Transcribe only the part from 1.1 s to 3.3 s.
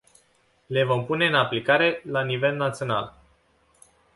în aplicare la nivel național.